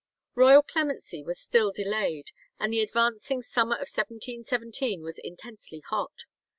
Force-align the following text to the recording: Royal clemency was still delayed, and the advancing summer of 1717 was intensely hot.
Royal 0.33 0.63
clemency 0.63 1.21
was 1.21 1.39
still 1.39 1.71
delayed, 1.71 2.31
and 2.59 2.73
the 2.73 2.81
advancing 2.81 3.43
summer 3.43 3.75
of 3.75 3.85
1717 3.95 5.03
was 5.03 5.19
intensely 5.19 5.83
hot. 5.91 6.23